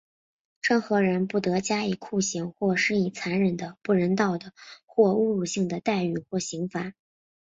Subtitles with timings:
[0.63, 4.51] 任何人不得加以酷刑,或施以残忍的、不人道的
[4.87, 6.95] 或侮辱性的待遇或刑罚。